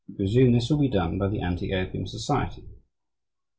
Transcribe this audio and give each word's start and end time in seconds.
We 0.07 0.15
presume 0.15 0.51
this 0.53 0.67
will 0.71 0.79
be 0.79 0.87
done 0.89 1.19
by 1.19 1.27
the 1.27 1.41
Anti 1.41 1.75
Opium 1.75 2.07
Society." 2.07 2.67